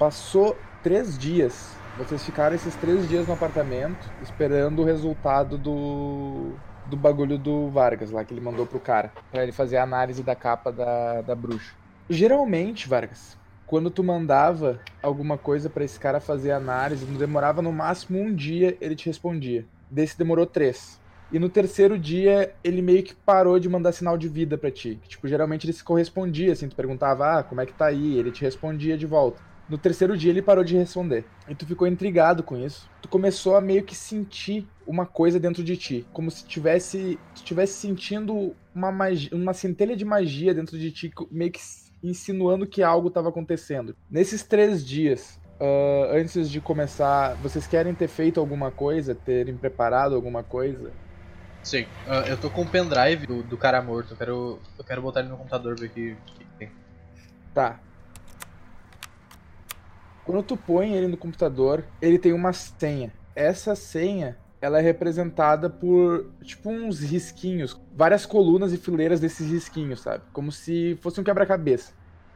[0.00, 1.76] Passou três dias.
[1.98, 6.52] Vocês ficaram esses três dias no apartamento esperando o resultado do,
[6.86, 10.22] do bagulho do Vargas lá que ele mandou pro cara, para ele fazer a análise
[10.22, 11.74] da capa da, da bruxa.
[12.08, 13.36] Geralmente, Vargas,
[13.66, 18.78] quando tu mandava alguma coisa para esse cara fazer análise, demorava no máximo um dia,
[18.80, 19.66] ele te respondia.
[19.90, 20.98] Desse demorou três.
[21.30, 24.98] E no terceiro dia, ele meio que parou de mandar sinal de vida para ti.
[25.06, 28.16] Tipo, geralmente ele se correspondia, assim, tu perguntava, ah, como é que tá aí?
[28.16, 29.49] Ele te respondia de volta.
[29.70, 31.24] No terceiro dia ele parou de responder.
[31.48, 32.90] E tu ficou intrigado com isso.
[33.00, 37.44] Tu começou a meio que sentir uma coisa dentro de ti, como se tivesse, tu
[37.44, 41.60] tivesse sentindo uma magia, uma centelha de magia dentro de ti, meio que
[42.02, 43.94] insinuando que algo estava acontecendo.
[44.10, 50.16] Nesses três dias, uh, antes de começar, vocês querem ter feito alguma coisa, terem preparado
[50.16, 50.90] alguma coisa?
[51.62, 54.14] Sim, uh, eu tô com o pendrive do, do cara morto.
[54.14, 56.72] Eu quero, eu quero botar ele no computador ver o que, que tem.
[57.54, 57.78] Tá,
[60.30, 63.12] quando tu põe ele no computador, ele tem uma senha.
[63.34, 70.00] Essa senha, ela é representada por tipo uns risquinhos, várias colunas e fileiras desses risquinhos,
[70.00, 70.22] sabe?
[70.32, 71.92] Como se fosse um quebra-cabeça.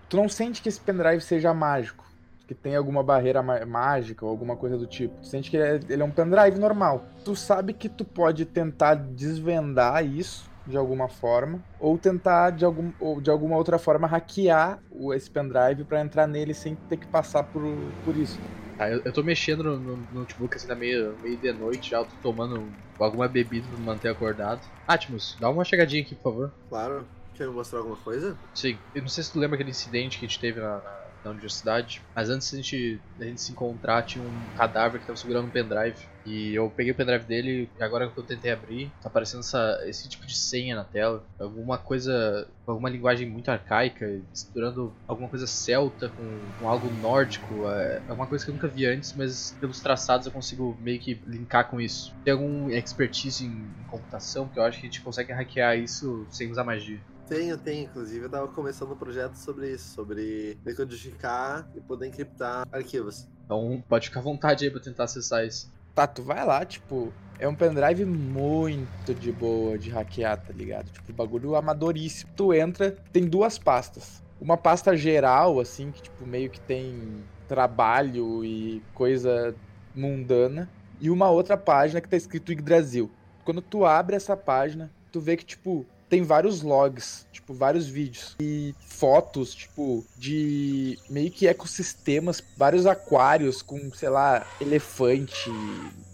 [0.09, 2.05] Tu não sente que esse pendrive seja mágico,
[2.49, 5.21] que tem alguma barreira mágica ou alguma coisa do tipo.
[5.21, 7.05] Tu sente que ele é, ele é um pendrive normal.
[7.25, 12.93] Tu sabe que tu pode tentar desvendar isso de alguma forma, ou tentar de, algum,
[12.99, 17.07] ou de alguma outra forma hackear o, esse pendrive para entrar nele sem ter que
[17.09, 17.63] passar por,
[18.03, 18.39] por isso.
[18.79, 21.91] Ah, eu, eu tô mexendo no, no, no notebook assim, tá meio, meio de noite
[21.91, 24.67] já, eu tô tomando alguma bebida pra me manter acordado.
[24.87, 26.53] Atmos, dá uma chegadinha aqui, por favor.
[26.69, 27.07] Claro.
[27.35, 28.39] Quer me mostrar alguma coisa?
[28.55, 28.79] Sim.
[28.95, 31.31] Eu não sei se tu lembra aquele incidente que a gente teve na, na na
[31.31, 32.03] universidade.
[32.15, 35.51] Mas antes da gente, da gente se encontrar, tinha um cadáver que tava segurando um
[35.51, 35.99] pendrive.
[36.25, 39.83] E eu peguei o pendrive dele e agora que eu tentei abrir, tá aparecendo essa,
[39.87, 41.25] esse tipo de senha na tela.
[41.39, 47.69] Alguma coisa, alguma linguagem muito arcaica, misturando alguma coisa celta com, com algo nórdico.
[47.69, 50.99] É, é uma coisa que eu nunca vi antes, mas pelos traçados eu consigo meio
[50.99, 52.15] que linkar com isso.
[52.25, 56.51] Tem algum expertise em computação que eu acho que a gente consegue hackear isso sem
[56.51, 57.01] usar magia.
[57.29, 57.85] Tenho, tenho.
[57.85, 63.27] Inclusive, eu tava começando um projeto sobre isso, sobre decodificar e poder encriptar arquivos.
[63.45, 65.73] Então, pode ficar à vontade aí pra tentar acessar isso.
[65.95, 70.91] Tá, tu vai lá, tipo, é um pendrive muito de boa de hackear, tá ligado?
[70.91, 72.31] Tipo, bagulho amadoríssimo.
[72.37, 74.23] Tu entra, tem duas pastas.
[74.41, 79.55] Uma pasta geral, assim, que, tipo, meio que tem trabalho e coisa
[79.95, 80.69] mundana.
[81.01, 83.11] E uma outra página que tá escrito Yggdrasil.
[83.45, 88.37] Quando tu abre essa página, tu vê que, tipo, tem vários logs, tipo, vários vídeos
[88.41, 95.51] e fotos, tipo, de meio que ecossistemas, vários aquários com, sei lá, elefante,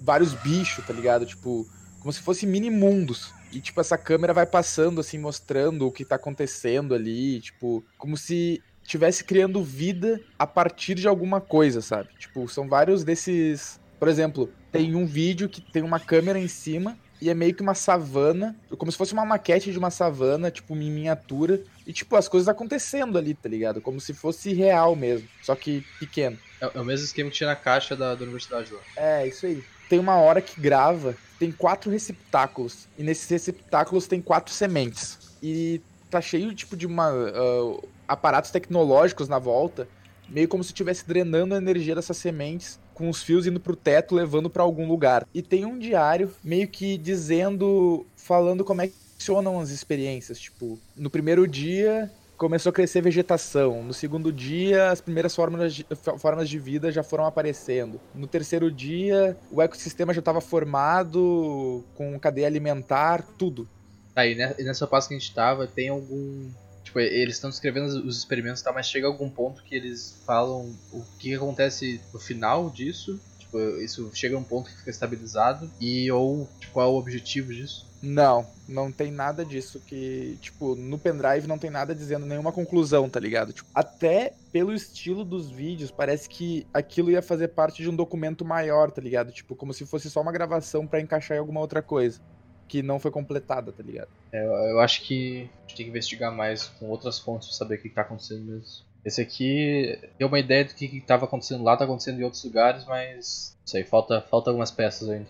[0.00, 1.26] vários bichos, tá ligado?
[1.26, 1.66] Tipo,
[2.00, 3.32] como se fossem mini mundos.
[3.52, 8.16] E, tipo, essa câmera vai passando, assim, mostrando o que tá acontecendo ali, tipo, como
[8.16, 12.08] se estivesse criando vida a partir de alguma coisa, sabe?
[12.18, 13.80] Tipo, são vários desses.
[13.98, 17.62] Por exemplo, tem um vídeo que tem uma câmera em cima e é meio que
[17.62, 21.60] uma savana, como se fosse uma maquete de uma savana, tipo, em miniatura.
[21.86, 23.80] E, tipo, as coisas acontecendo ali, tá ligado?
[23.80, 26.38] Como se fosse real mesmo, só que pequeno.
[26.60, 28.80] É, é o mesmo esquema que tinha na caixa da, da universidade lá.
[28.96, 29.62] É, isso aí.
[29.88, 32.88] Tem uma hora que grava, tem quatro receptáculos.
[32.96, 35.36] E nesses receptáculos tem quatro sementes.
[35.42, 37.12] E tá cheio, tipo, de uma.
[37.12, 39.86] Uh, aparatos tecnológicos na volta.
[40.28, 44.14] Meio como se estivesse drenando a energia dessas sementes com os fios indo pro teto,
[44.14, 45.26] levando para algum lugar.
[45.32, 50.38] E tem um diário meio que dizendo, falando como é que funcionam as experiências.
[50.38, 53.82] Tipo, no primeiro dia começou a crescer vegetação.
[53.82, 55.86] No segundo dia, as primeiras formas de,
[56.18, 57.98] formas de vida já foram aparecendo.
[58.14, 63.66] No terceiro dia, o ecossistema já estava formado, com cadeia alimentar, tudo.
[64.14, 66.50] Aí, tá, nessa parte que a gente tava, tem algum
[66.82, 71.02] Tipo, eles estão descrevendo os experimentos, tá, mas chega algum ponto que eles falam o
[71.18, 73.20] que acontece no final disso.
[73.38, 76.96] Tipo, isso chega a um ponto que fica estabilizado e ou tipo, qual é o
[76.96, 77.90] objetivo disso?
[78.02, 83.10] Não, não tem nada disso que, tipo, no pendrive não tem nada dizendo nenhuma conclusão,
[83.10, 83.52] tá ligado?
[83.52, 88.42] Tipo, até pelo estilo dos vídeos, parece que aquilo ia fazer parte de um documento
[88.42, 89.32] maior, tá ligado?
[89.32, 92.20] Tipo, como se fosse só uma gravação para encaixar em alguma outra coisa
[92.70, 94.08] que não foi completada, tá ligado?
[94.32, 97.74] É, eu acho que a gente tem que investigar mais com outras fontes pra saber
[97.74, 98.84] o que tá acontecendo mesmo.
[99.04, 102.84] Esse aqui deu uma ideia do que estava acontecendo lá, tá acontecendo em outros lugares,
[102.84, 105.28] mas isso aí, falta, falta algumas peças ainda.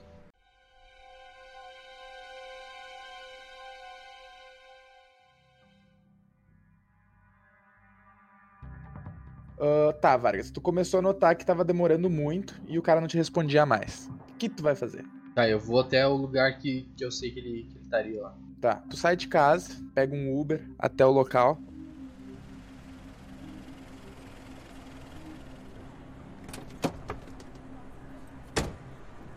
[9.56, 13.08] Uh, tá, Vargas, tu começou a notar que tava demorando muito e o cara não
[13.08, 14.10] te respondia mais.
[14.28, 15.04] O que tu vai fazer?
[15.34, 18.20] Tá, eu vou até o lugar que, que eu sei que ele, que ele estaria
[18.20, 18.36] lá.
[18.60, 21.58] Tá, tu sai de casa, pega um Uber até o local.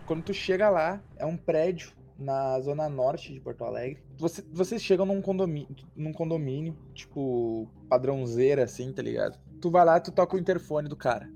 [0.06, 4.04] Quando tu chega lá, é um prédio na zona norte de Porto Alegre.
[4.18, 9.39] Você, vocês chegam num condomínio, num condomínio, tipo, padrãozeira assim, tá ligado?
[9.62, 11.30] Tu vai lá, tu toca o interfone do cara.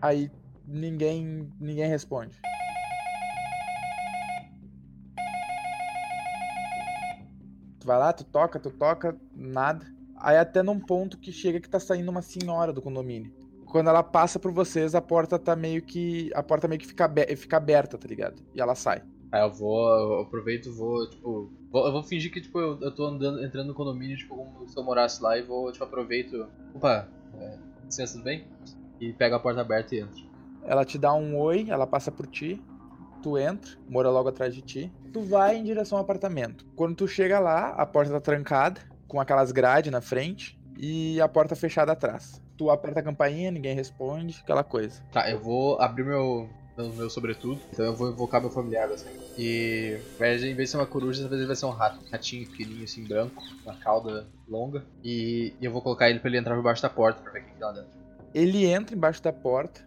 [0.00, 0.30] Aí
[0.70, 2.40] ninguém, ninguém responde.
[7.80, 9.86] Tu vai lá, tu toca, tu toca, nada.
[10.16, 13.32] Aí até num ponto que chega que tá saindo uma senhora do condomínio.
[13.66, 16.30] Quando ela passa por vocês, a porta tá meio que.
[16.34, 18.42] A porta meio que fica, fica aberta, tá ligado?
[18.54, 19.02] E ela sai.
[19.32, 21.50] Aí eu vou, eu aproveito vou, tipo.
[21.70, 24.68] Vou, eu vou fingir que, tipo, eu, eu tô andando, entrando no condomínio, tipo, como
[24.68, 26.48] se eu morasse lá e vou, tipo, aproveito.
[26.74, 27.08] Opa,
[27.38, 28.44] é, licença, tudo bem?
[29.00, 30.29] E pego a porta aberta e entro.
[30.64, 32.62] Ela te dá um oi, ela passa por ti,
[33.22, 34.92] tu entra, mora logo atrás de ti.
[35.12, 36.64] Tu vai em direção ao apartamento.
[36.76, 41.28] Quando tu chega lá, a porta tá trancada, com aquelas grades na frente, e a
[41.28, 42.40] porta fechada atrás.
[42.56, 45.02] Tu aperta a campainha, ninguém responde, aquela coisa.
[45.12, 49.08] Tá, eu vou abrir meu, meu, meu sobretudo, então eu vou invocar meu familiar assim.
[49.36, 52.00] E vai, em vez de ser uma coruja, talvez ele vai ser um rato.
[52.06, 54.84] Um ratinho pequenininho assim, branco, uma cauda longa.
[55.02, 57.44] E, e eu vou colocar ele pra ele entrar por baixo da porta pra ver
[57.44, 57.90] quem tá lá dentro.
[58.34, 59.80] Ele entra embaixo da porta,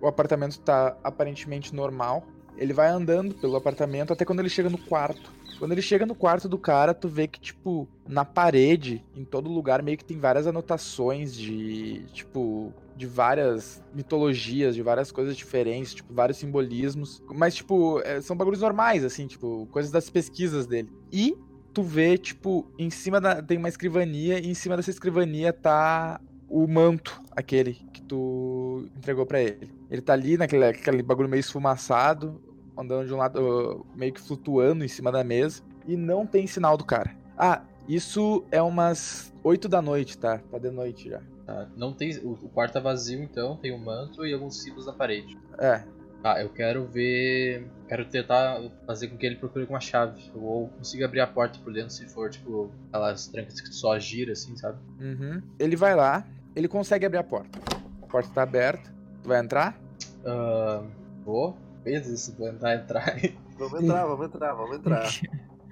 [0.00, 2.24] o apartamento tá aparentemente normal.
[2.56, 5.32] Ele vai andando pelo apartamento até quando ele chega no quarto.
[5.58, 9.50] Quando ele chega no quarto do cara, tu vê que, tipo, na parede, em todo
[9.50, 15.94] lugar, meio que tem várias anotações de, tipo, de várias mitologias, de várias coisas diferentes,
[15.94, 17.20] tipo, vários simbolismos.
[17.34, 20.92] Mas, tipo, é, são bagulhos normais, assim, tipo, coisas das pesquisas dele.
[21.12, 21.36] E
[21.74, 23.42] tu vê, tipo, em cima da.
[23.42, 29.26] Tem uma escrivania, e em cima dessa escrivania tá o manto, aquele que tu entregou
[29.26, 29.70] para ele.
[29.90, 32.40] Ele tá ali naquele aquele bagulho meio esfumaçado,
[32.76, 36.76] andando de um lado, meio que flutuando em cima da mesa, e não tem sinal
[36.76, 37.14] do cara.
[37.36, 40.38] Ah, isso é umas 8 da noite, tá?
[40.50, 41.20] Tá de noite já.
[41.46, 42.16] Tá, não tem.
[42.18, 45.38] O, o quarto tá vazio então, tem um manto e alguns símbolos na parede.
[45.58, 45.82] É.
[46.22, 47.66] Tá, eu quero ver.
[47.88, 50.30] Quero tentar fazer com que ele procure com uma chave.
[50.34, 54.32] Ou consiga abrir a porta por dentro se for, tipo, aquelas trancas que só gira
[54.32, 54.78] assim, sabe?
[55.00, 55.40] Uhum.
[55.58, 56.26] Ele vai lá,
[56.58, 57.58] ele consegue abrir a porta.
[58.02, 58.92] A porta tá aberta.
[59.22, 59.80] Tu vai entrar?
[60.24, 60.84] Uh,
[61.24, 61.56] vou.
[61.84, 63.16] Pensa se vou entrar, entrar.
[63.56, 65.10] Vamos entrar, vamos entrar, vamos entrar.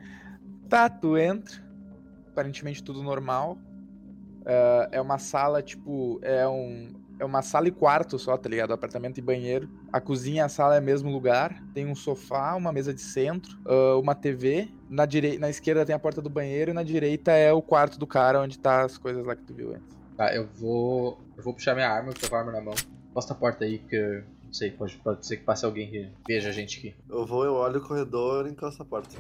[0.69, 1.63] tá, tu entra.
[2.33, 3.57] Aparentemente tudo normal.
[4.41, 6.89] Uh, é uma sala, tipo, é um.
[7.21, 8.73] É uma sala e quarto só, tá ligado?
[8.73, 9.71] Apartamento e banheiro.
[9.93, 11.63] A cozinha e a sala é o mesmo lugar.
[11.73, 14.69] Tem um sofá, uma mesa de centro, uh, uma TV.
[14.91, 18.01] Na, direi na esquerda tem a porta do banheiro e na direita é o quarto
[18.01, 19.96] do cara onde tá as coisas lá que tu viu antes.
[20.17, 21.21] Tá, eu vou.
[21.37, 22.75] Eu vou puxar minha arma, eu tô com a arma na mão.
[23.13, 24.25] Posta a porta aí, porque.
[24.45, 26.95] Não sei, pode, pode ser que passe alguém que veja a gente aqui.
[27.09, 29.17] Eu vou, eu olho o corredor e encosto a porta.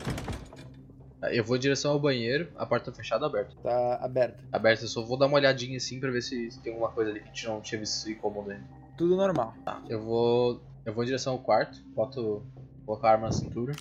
[1.20, 3.54] Tá, eu vou em direção ao banheiro, a porta tá fechada ou aberta?
[3.62, 4.38] Tá aberta.
[4.52, 7.10] Aberta, eu só vou dar uma olhadinha assim pra ver se, se tem alguma coisa
[7.10, 8.64] ali que a gente não tinha visto incômodo ainda.
[8.96, 9.54] Tudo normal.
[9.64, 10.62] Tá, eu vou.
[10.84, 12.42] Eu vou em direção ao quarto, boto.
[12.86, 13.74] Colocar a arma na cintura.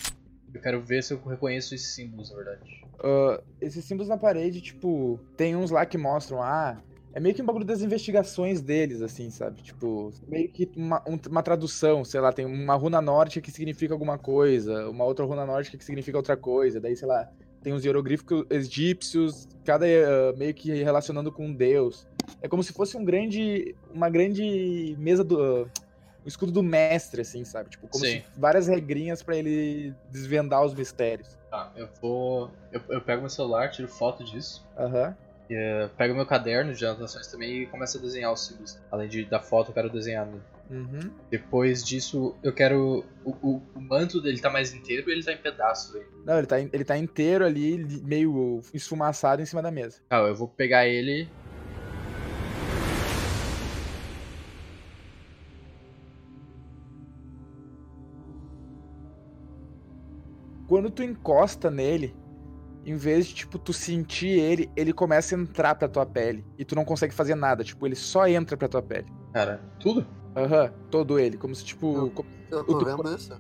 [0.52, 2.84] Eu quero ver se eu reconheço esses símbolos, na verdade.
[2.96, 6.82] Uh, esses símbolos na parede, tipo, tem uns lá que mostram, ah,
[7.16, 9.62] é meio que um bagulho das investigações deles, assim, sabe?
[9.62, 14.18] Tipo, meio que uma, uma tradução, sei lá, tem uma runa nórdica que significa alguma
[14.18, 17.32] coisa, uma outra runa nórdica que significa outra coisa, daí, sei lá,
[17.64, 22.06] tem os hieroglíficos egípcios, cada uh, meio que relacionando com um deus.
[22.42, 25.64] É como se fosse um grande, uma grande mesa do...
[25.64, 25.70] Uh,
[26.26, 27.70] o escudo do mestre, assim, sabe?
[27.70, 28.22] Tipo, como Sim.
[28.22, 31.38] se várias regrinhas para ele desvendar os mistérios.
[31.52, 32.50] Tá, eu vou.
[32.72, 34.66] Eu, eu pego meu celular, tiro foto disso.
[34.76, 35.16] Aham.
[35.46, 38.80] Uh, pego meu caderno de anotações também e começo a desenhar os símbolos.
[38.92, 40.26] Além de, da foto, eu quero desenhar.
[40.26, 40.40] Né?
[40.70, 41.12] Uhum.
[41.30, 43.06] Depois disso, eu quero.
[43.24, 46.04] O, o, o, manto dele tá mais inteiro ou ele tá em pedaços aí?
[46.26, 50.00] Não, ele tá, ele tá inteiro ali, meio esfumaçado em cima da mesa.
[50.10, 51.30] Tá, eu vou pegar ele.
[60.68, 62.16] Quando tu encosta nele,
[62.86, 66.46] em vez de, tipo, tu sentir ele, ele começa a entrar pra tua pele.
[66.58, 67.64] E tu não consegue fazer nada.
[67.64, 69.08] Tipo, ele só entra pra tua pele.
[69.34, 70.06] Cara, tudo?
[70.36, 71.36] Aham, uhum, todo ele.
[71.36, 71.96] Como se, tipo.
[71.96, 72.30] Eu, como...
[72.52, 73.34] eu tô vendo isso.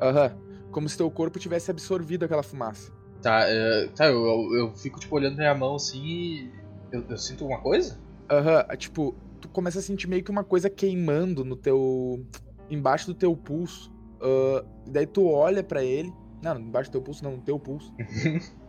[0.00, 0.32] Aham.
[0.34, 2.90] Uhum, como se teu corpo tivesse absorvido aquela fumaça.
[3.22, 6.52] Tá, uh, tá eu, eu, eu, fico, tipo, olhando minha mão assim e.
[6.90, 8.00] Eu, eu sinto alguma coisa?
[8.30, 12.24] Aham, uhum, tipo, tu começa a sentir meio que uma coisa queimando no teu.
[12.70, 13.92] embaixo do teu pulso.
[14.16, 16.10] Uh, daí tu olha para ele.
[16.42, 17.92] Não, embaixo do teu pulso, não, no teu pulso.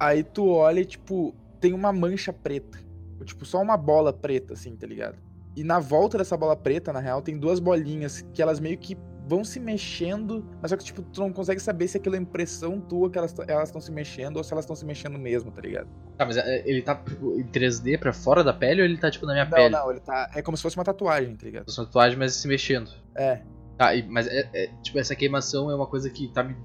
[0.00, 2.78] Aí tu olha e, tipo, tem uma mancha preta.
[3.24, 5.18] Tipo, só uma bola preta, assim, tá ligado?
[5.54, 8.96] E na volta dessa bola preta, na real, tem duas bolinhas que elas meio que
[9.28, 12.80] vão se mexendo, mas só que, tipo, tu não consegue saber se aquilo é impressão
[12.80, 15.88] tua que elas estão se mexendo ou se elas estão se mexendo mesmo, tá ligado?
[16.16, 19.26] Tá, mas ele tá tipo, em 3D pra fora da pele ou ele tá, tipo,
[19.26, 19.68] na minha não, pele?
[19.68, 20.30] Não, não, ele tá.
[20.34, 21.68] É como se fosse uma tatuagem, tá ligado?
[21.68, 22.90] Uma tatuagem, mas se mexendo.
[23.14, 23.40] É.
[23.76, 26.56] Tá, mas é, é- tipo, essa queimação é uma coisa que tá me.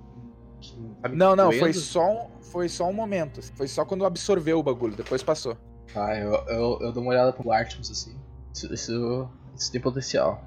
[0.59, 1.59] que tá me Não, não, doendo?
[1.59, 3.41] foi só, um, foi só um momento.
[3.57, 5.57] Foi só quando absorveu o bagulho, depois passou.
[5.93, 8.17] Tá, eu, eu, eu dou uma olhada pro Artemis assim.
[8.53, 10.41] Isso, isso, isso tem potencial.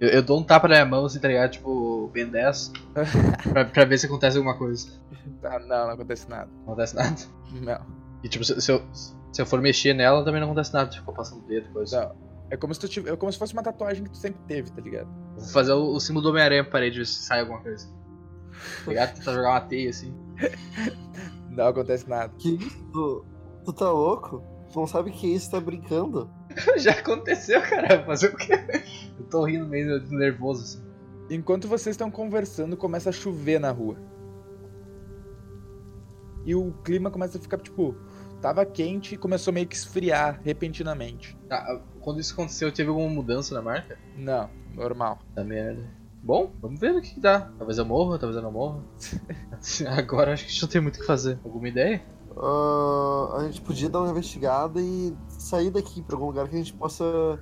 [0.00, 1.52] Eu, eu dou um tapa na minha mão, assim, tá ligado?
[1.52, 2.72] Tipo, Ben 10.
[3.52, 4.88] pra, pra ver se acontece alguma coisa.
[5.40, 6.50] Tá, não, não acontece nada.
[6.52, 7.16] Não acontece nada.
[7.52, 7.86] Não.
[8.24, 10.90] E tipo, se, se eu, se eu for mexer nela, também não acontece nada.
[10.90, 12.06] Tipo, passando o dedo, coisa.
[12.06, 12.32] Não.
[12.50, 14.68] É como se tu tive, é como se fosse uma tatuagem que tu sempre teve,
[14.72, 15.08] tá ligado?
[15.36, 17.86] Vou fazer o, o símbolo do Homem-Aranha pra parede, ver se sai alguma coisa.
[18.84, 19.14] Tá ligado?
[19.14, 20.12] Tentar jogar uma teia assim.
[21.56, 22.32] Não acontece nada.
[22.38, 23.24] Que isso?
[23.64, 24.42] Tu, tá louco?
[24.72, 25.50] Tu não sabe o que é isso?
[25.50, 26.30] Tá brincando?
[26.78, 28.04] Já aconteceu, cara.
[28.04, 28.54] Fazer o quê?
[29.18, 30.92] Eu tô rindo meio nervoso assim.
[31.30, 33.96] Enquanto vocês estão conversando, começa a chover na rua.
[36.44, 37.94] E o clima começa a ficar, tipo,
[38.40, 41.38] tava quente e começou meio que esfriar repentinamente.
[41.48, 43.96] Tá, quando isso aconteceu, teve alguma mudança na marca?
[44.16, 45.20] Não, normal.
[45.34, 45.88] Da merda.
[46.22, 47.50] Bom, vamos ver o que, que dá.
[47.58, 48.80] Talvez eu morra, talvez eu não morra.
[49.98, 51.38] Agora acho que a gente não tem muito o que fazer.
[51.44, 52.00] Alguma ideia?
[52.36, 56.58] Ah, a gente podia dar uma investigada e sair daqui pra algum lugar que a
[56.58, 57.38] gente possa,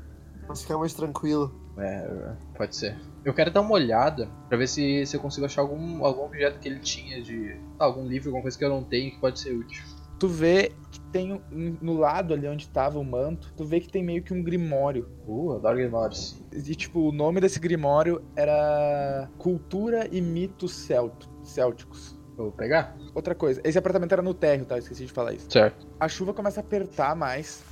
[0.47, 1.55] possa ficar mais tranquilo.
[1.77, 2.99] É, pode ser.
[3.25, 6.59] Eu quero dar uma olhada pra ver se, se eu consigo achar algum, algum objeto
[6.59, 7.57] que ele tinha de.
[7.79, 9.83] algum livro, alguma coisa que eu não tenho que pode ser útil.
[10.21, 14.05] Tu vê que tem no lado ali onde tava o manto, tu vê que tem
[14.05, 15.09] meio que um grimório.
[15.27, 16.39] Uh, adoro Grimórios.
[16.53, 22.19] E tipo, o nome desse grimório era Cultura e Mitos Celto- Célticos.
[22.37, 22.95] Vou pegar?
[23.15, 24.75] Outra coisa, esse apartamento era no térreo, tá?
[24.75, 25.51] Eu esqueci de falar isso.
[25.51, 25.87] Certo.
[25.99, 27.63] A chuva começa a apertar mais.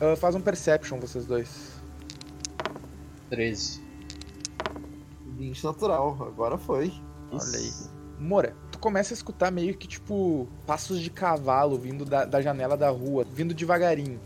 [0.00, 1.78] Ah, faz um perception, vocês dois.
[3.30, 3.80] 13.
[5.36, 6.92] 20 natural, agora foi.
[7.32, 7.72] Olha aí.
[8.18, 12.76] Mora, tu começa a escutar meio que, tipo, passos de cavalo vindo da, da janela
[12.76, 14.18] da rua, vindo devagarinho.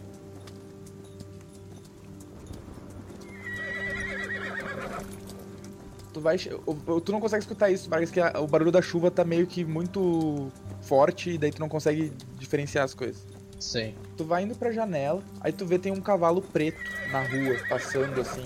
[6.12, 6.36] Tu vai.
[6.38, 9.64] Tu não consegue escutar isso, Vargas, que a- o barulho da chuva tá meio que
[9.64, 10.50] muito
[10.82, 13.22] forte e daí tu não consegue diferenciar as coisas.
[13.58, 13.94] Sim.
[14.16, 16.78] Tu vai indo pra janela, aí tu vê tem um cavalo preto
[17.10, 18.44] na rua, passando assim,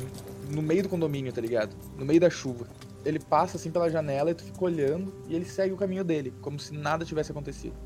[0.51, 1.75] no meio do condomínio, tá ligado?
[1.99, 2.69] No meio da chuva.
[3.07, 6.35] Ele passa assim pela janela e tu fica olhando e ele segue o caminho dele,
[6.43, 7.77] como se nada tivesse acontecido.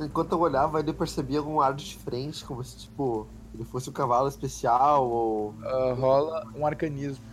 [0.00, 4.26] Enquanto eu olhava, ele percebia algum ar diferente, como se, tipo, ele fosse um cavalo
[4.26, 5.54] especial ou.
[5.62, 7.24] Ah, rola um arcanismo.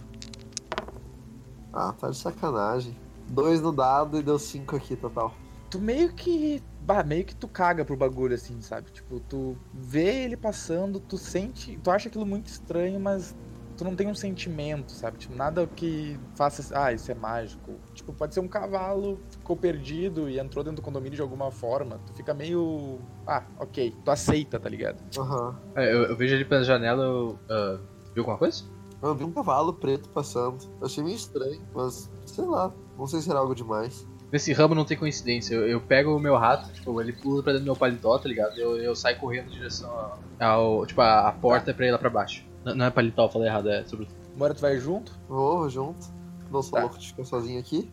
[1.74, 2.96] Ah, tá de sacanagem.
[3.30, 5.34] Dois no dado e deu cinco aqui total.
[5.72, 6.62] Tu meio que.
[6.82, 8.92] Bah, meio que tu caga pro bagulho, assim, sabe?
[8.92, 11.80] Tipo, tu vê ele passando, tu sente.
[11.84, 13.36] Tu acha aquilo muito estranho, mas
[13.80, 15.18] tu não tem um sentimento, sabe?
[15.18, 16.78] Tipo, nada que faça.
[16.78, 17.80] Ah, isso é mágico.
[17.94, 22.00] Tipo, pode ser um cavalo, ficou perdido e entrou dentro do condomínio de alguma forma.
[22.06, 23.00] Tu fica meio.
[23.26, 23.96] Ah, ok.
[24.04, 24.98] Tu aceita, tá ligado?
[25.18, 25.58] Aham.
[25.76, 27.04] É, eu, eu vejo ali pela janela.
[27.04, 27.80] Eu, ah,
[28.14, 28.64] viu alguma coisa?
[29.02, 30.58] Eu vi um cavalo preto passando.
[30.82, 32.72] Eu achei meio estranho, mas sei lá.
[32.98, 34.06] Não sei se era algo demais.
[34.32, 35.56] Nesse ramo não tem coincidência.
[35.56, 38.28] Eu, eu pego o meu rato, tipo, ele pula pra dentro do meu paletó, tá
[38.28, 38.60] ligado?
[38.60, 40.20] Eu, eu saio correndo em direção ao.
[40.40, 42.46] ao- tipo, a, a porta pra ir lá pra baixo.
[42.64, 44.08] Não, não é paletó, eu falei errado, é sobre.
[44.36, 45.12] Mora, tu vai junto.
[45.28, 46.08] Vou, vou junto.
[46.52, 46.82] Não sou Tá.
[46.82, 47.90] louco de ficar sozinho aqui.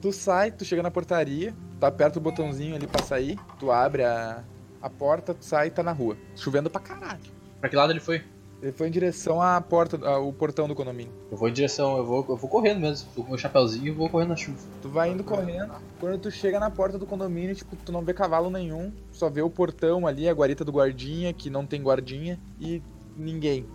[0.00, 4.04] Tu sai, tu chega na portaria, tu aperta o botãozinho ali pra sair, tu abre
[4.04, 4.44] a,
[4.80, 6.16] a porta, tu sai e tá na rua.
[6.36, 7.20] Chovendo pra caralho.
[7.60, 8.22] Pra que lado ele foi?
[8.62, 11.12] Ele foi em direção à porta, ao portão do condomínio.
[11.30, 13.08] Eu vou em direção, eu vou, eu vou correndo mesmo.
[13.14, 14.58] Tô com meu chapéuzinho e vou correndo na chuva.
[14.82, 15.72] Tu vai indo correndo.
[16.00, 18.92] Quando tu chega na porta do condomínio, tipo, tu não vê cavalo nenhum.
[19.12, 22.82] Só vê o portão ali, a guarita do guardinha, que não tem guardinha, e
[23.18, 23.66] ninguém.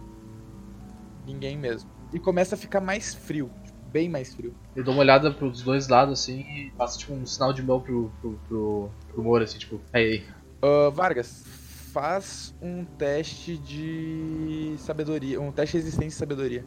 [1.25, 1.89] Ninguém mesmo.
[2.11, 3.51] E começa a ficar mais frio.
[3.63, 4.53] tipo, bem mais frio.
[4.75, 7.79] Eu dou uma olhada pros dois lados assim e faço tipo um sinal de mão
[7.79, 10.23] pro, pro, pro, pro Moro, assim, tipo, aí.
[10.61, 11.43] Ah, Vargas,
[11.91, 15.39] faz um teste de sabedoria.
[15.39, 16.65] Um teste de resistência e sabedoria.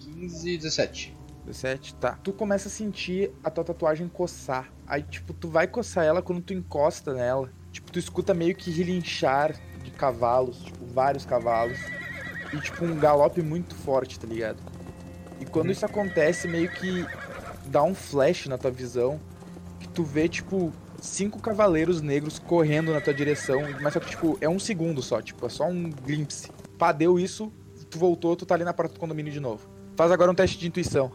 [0.00, 1.16] 15, 17.
[1.44, 2.12] 17, tá.
[2.22, 4.72] Tu começa a sentir a tua tatuagem coçar.
[4.86, 7.52] Aí, tipo, tu vai coçar ela quando tu encosta nela.
[7.72, 11.78] Tipo, tu escuta meio que relinchar de cavalos, tipo, vários cavalos.
[12.52, 14.58] E, tipo, um galope muito forte, tá ligado?
[15.40, 15.72] E quando Uhum.
[15.72, 17.06] isso acontece, meio que
[17.66, 19.20] dá um flash na tua visão.
[19.80, 23.62] Que tu vê, tipo, cinco cavaleiros negros correndo na tua direção.
[23.80, 26.50] Mas só que, tipo, é um segundo só, tipo, é só um glimpse.
[26.78, 27.52] Pá, deu isso,
[27.90, 29.66] tu voltou, tu tá ali na porta do condomínio de novo.
[29.96, 31.10] Faz agora um teste de intuição.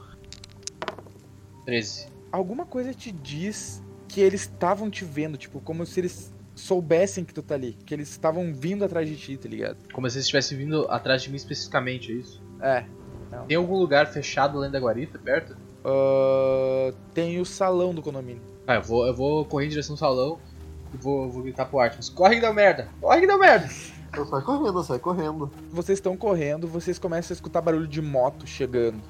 [1.66, 2.08] 13.
[2.32, 7.34] alguma coisa te diz que eles estavam te vendo, tipo, como se eles soubessem que
[7.34, 9.78] tu tá ali, que eles estavam vindo atrás de ti, tá ligado?
[9.94, 12.42] Como se eles estivessem vindo atrás de mim especificamente, é isso?
[12.62, 12.86] É.
[13.48, 15.56] Tem algum lugar fechado além da guarita, perto?
[15.88, 18.42] ahn, tem o salão do condomínio.
[18.68, 20.40] Ah, eu vou, eu vou correr em direção ao salão
[20.94, 22.10] e vou, vou gritar pro Artemis.
[22.10, 22.90] Corre que deu merda!
[23.00, 23.70] Corre que deu merda!
[24.16, 25.52] Eu saio correndo, eu saio correndo.
[25.70, 29.02] Vocês estão correndo, vocês começam a escutar barulho de moto chegando.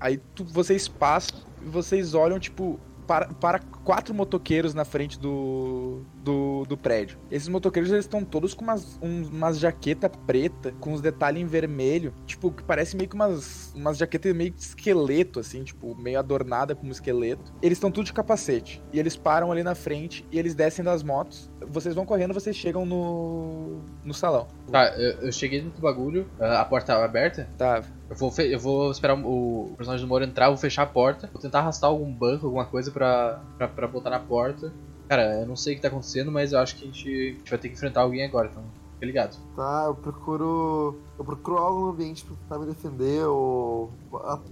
[0.00, 6.02] Aí tu- vocês passam e vocês olham, tipo, para, para quatro motoqueiros na frente do,
[6.22, 7.18] do, do prédio.
[7.30, 11.46] Esses motoqueiros, eles estão todos com umas, um- umas jaqueta preta, com os detalhes em
[11.46, 16.18] vermelho, tipo, que parece meio que umas, umas jaquetas meio de esqueleto, assim, tipo, meio
[16.18, 17.50] adornada como esqueleto.
[17.62, 18.82] Eles estão tudo de capacete.
[18.92, 21.50] E eles param ali na frente e eles descem das motos.
[21.66, 24.48] Vocês vão correndo, vocês chegam no, no salão.
[24.70, 27.48] Tá, eu, eu cheguei dentro do bagulho, a a porta tava aberta.
[27.56, 31.28] Tá, Eu vou, eu vou esperar o personagem do Moro entrar, vou fechar a porta,
[31.32, 34.74] vou tentar arrastar algum banco, alguma coisa pra, pra, pra botar na porta.
[35.08, 37.38] Cara, eu não sei o que tá acontecendo, mas eu acho que a gente, a
[37.38, 38.64] gente vai ter que enfrentar alguém agora, então
[38.98, 39.36] fica ligado.
[39.54, 40.98] Tá, eu procuro.
[41.18, 43.90] Eu procuro algo no ambiente pra tentar me defender ou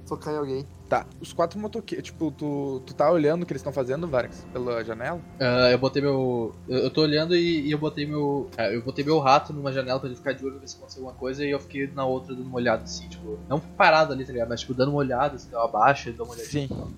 [0.09, 0.67] tocar em alguém.
[0.89, 1.07] tá.
[1.21, 4.83] Os quatro motoqueiros, tipo, tu, tu tá olhando o que eles estão fazendo, Vargas, pela
[4.85, 5.21] janela?
[5.41, 6.55] Ah, eu botei meu.
[6.69, 8.49] Eu, eu tô olhando e, e eu botei meu.
[8.57, 11.03] ah, eu botei meu rato numa janela pra ele ficar de olho ver se aconteceu
[11.03, 13.39] alguma coisa e eu fiquei na outra dando uma olhada assim, tipo.
[13.49, 14.49] Não parado ali, tá ligado?
[14.49, 16.69] Mas tipo, dando uma olhada, assim, eu abaixo e dou uma olhadinha.
[16.69, 16.95] Sim.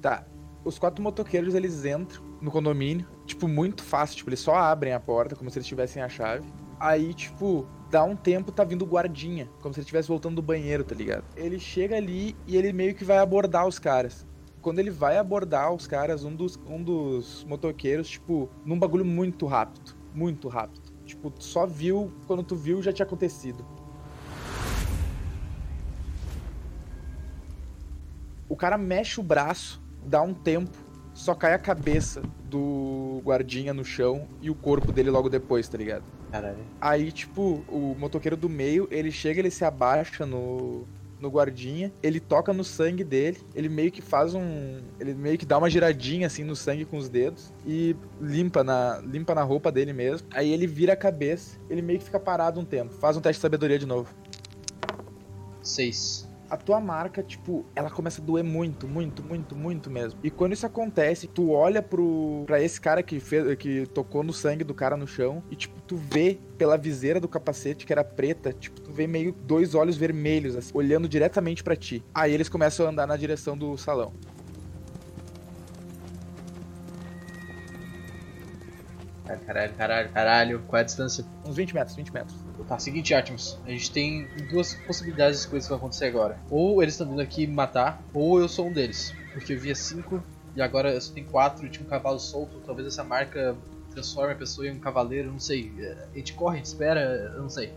[0.00, 0.24] Tá.
[0.64, 4.16] Os quatro motoqueiros, eles entram no condomínio, tipo, muito fácil.
[4.16, 6.44] Tipo, eles só abrem a porta, como se eles tivessem a chave.
[6.78, 10.84] Aí, tipo, dá um tempo, tá vindo guardinha, como se ele estivesse voltando do banheiro,
[10.84, 11.24] tá ligado?
[11.36, 14.26] Ele chega ali e ele meio que vai abordar os caras.
[14.60, 19.46] Quando ele vai abordar os caras, um dos, um dos motoqueiros, tipo, num bagulho muito
[19.46, 19.96] rápido.
[20.12, 20.92] Muito rápido.
[21.04, 23.64] Tipo, só viu, quando tu viu, já tinha acontecido.
[28.48, 30.76] O cara mexe o braço, dá um tempo,
[31.14, 35.78] só cai a cabeça do guardinha no chão e o corpo dele logo depois, tá
[35.78, 36.15] ligado?
[36.30, 36.58] Caralho.
[36.80, 40.86] Aí, tipo, o motoqueiro do meio, ele chega, ele se abaixa no,
[41.20, 44.80] no guardinha, ele toca no sangue dele, ele meio que faz um.
[45.00, 49.00] Ele meio que dá uma giradinha assim no sangue com os dedos e limpa na,
[49.04, 50.26] limpa na roupa dele mesmo.
[50.32, 52.92] Aí ele vira a cabeça, ele meio que fica parado um tempo.
[52.94, 54.14] Faz um teste de sabedoria de novo.
[55.62, 56.25] Seis.
[56.48, 60.18] A tua marca, tipo, ela começa a doer muito, muito, muito, muito mesmo.
[60.22, 64.32] E quando isso acontece, tu olha pro para esse cara que fez que tocou no
[64.32, 68.04] sangue do cara no chão e tipo, tu vê pela viseira do capacete que era
[68.04, 72.04] preta, tipo, tu vê meio dois olhos vermelhos assim, olhando diretamente pra ti.
[72.14, 74.12] Aí eles começam a andar na direção do salão.
[79.46, 80.62] Caralho, caralho, caralho.
[80.66, 81.24] Qual é a distância?
[81.44, 82.45] Uns 20 metros, 20 metros.
[82.64, 83.58] Tá, seguinte, Artemis.
[83.64, 86.38] A gente tem duas possibilidades de coisas que vão acontecer agora.
[86.50, 89.14] Ou eles estão vindo aqui me matar, ou eu sou um deles.
[89.32, 90.22] Porque eu via cinco
[90.54, 92.60] e agora eu só tenho quatro e tinha um cavalo solto.
[92.64, 93.56] Talvez essa marca
[93.90, 95.72] transforme a pessoa em um cavaleiro, não sei.
[96.12, 97.00] A gente corre, a gente espera,
[97.34, 97.72] eu não sei.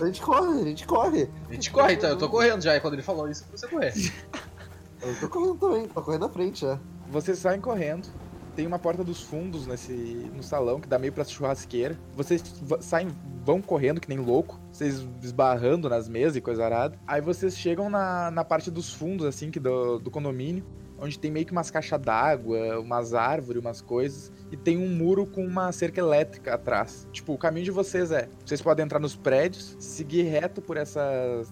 [0.00, 1.28] A gente corre, a gente corre.
[1.48, 2.10] A gente corre, então.
[2.10, 2.76] Eu tô correndo já.
[2.76, 4.12] E quando ele falou isso, eu comecei a correr.
[5.02, 6.78] Eu tô correndo também, tô correndo na frente já.
[7.08, 8.08] Vocês saem correndo.
[8.54, 11.98] Tem uma porta dos fundos nesse no salão que dá meio pra churrasqueira.
[12.14, 12.42] Vocês
[12.80, 13.08] saem,
[13.44, 14.60] vão correndo que nem louco.
[14.70, 16.98] Vocês esbarrando nas mesas e coisa arada.
[17.06, 20.64] Aí vocês chegam na, na parte dos fundos, assim, que do, do condomínio.
[20.98, 24.30] Onde tem meio que umas caixas d'água, umas árvores, umas coisas.
[24.52, 27.08] E tem um muro com uma cerca elétrica atrás.
[27.10, 31.02] Tipo, o caminho de vocês é: vocês podem entrar nos prédios, seguir reto por essa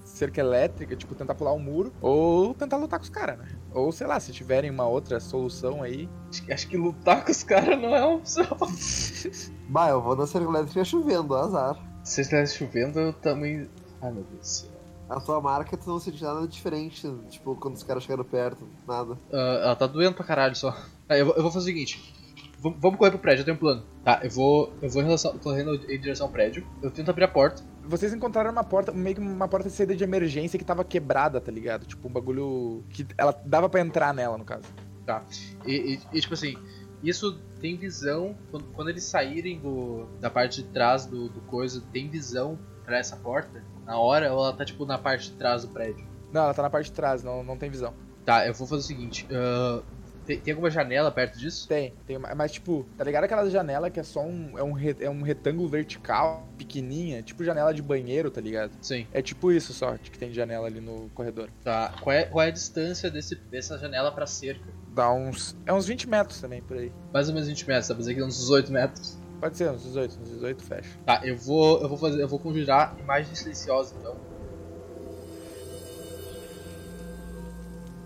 [0.05, 3.49] cerca elétrica, tipo, tentar pular o muro, ou tentar lutar com os caras, né?
[3.73, 7.33] Ou sei lá, se tiverem uma outra solução aí, Acho que, acho que lutar com
[7.33, 8.47] os caras não é uma opção.
[9.69, 11.79] Bah, eu vou na cerca elétrica chovendo, azar.
[12.03, 13.69] Se estivesse chovendo, eu também.
[14.03, 14.71] Ai meu Deus do céu.
[15.09, 19.17] A tua marca tu não sente nada diferente, tipo, quando os caras chegaram perto, nada.
[19.33, 20.71] Ah, ela tá doendo pra caralho só.
[21.09, 22.15] Tá, eu vou fazer o seguinte.
[22.61, 23.83] Vam- Vamos correr pro prédio, eu tenho um plano.
[24.05, 24.73] Tá, eu vou.
[24.83, 26.67] Eu vou em relação, correndo em direção ao prédio.
[26.83, 27.63] Eu tento abrir a porta.
[27.85, 31.41] Vocês encontraram uma porta, meio que uma porta de saída de emergência que tava quebrada,
[31.41, 31.87] tá ligado?
[31.87, 34.65] Tipo, um bagulho que ela dava pra entrar nela, no caso.
[35.07, 35.25] Tá.
[35.67, 36.57] E, e- e, tipo assim,
[37.03, 38.37] isso tem visão.
[38.51, 42.99] Quando, quando eles saírem do, da parte de trás do, do coisa, tem visão pra
[42.99, 43.65] essa porta?
[43.87, 46.07] Na hora ou ela tá tipo na parte de trás do prédio?
[46.33, 47.93] Não, ela tá na parte de trás, não, não tem visão.
[48.25, 49.27] Tá, eu vou fazer o seguinte.
[49.33, 49.83] ah,
[50.27, 51.67] tem, tem alguma janela perto disso?
[51.69, 54.73] Tem, tem uma, mas tipo, tá ligado aquela janela que é só um, é um,
[54.73, 58.73] re- é um retângulo vertical, pequenininha, tipo janela de banheiro, tá ligado?
[58.83, 59.07] Sim.
[59.13, 61.51] É tipo isso só, que tem janela ali no corredor.
[61.65, 61.95] Tá.
[62.01, 64.71] Qual é, qual é a distância desse, dessa janela pra cerca?
[64.95, 66.93] Dá uns, é uns 20 metros também, por aí.
[67.13, 67.95] Mais ou menos 20 metros, tá?
[67.95, 69.19] Pra dizer que uns 18 metros.
[69.41, 70.91] Pode ser, uns 18, uns 18 fecha.
[71.07, 71.81] Tá, eu vou.
[71.81, 72.21] Eu vou fazer.
[72.21, 74.15] Eu vou conjurar imagens silenciosas então.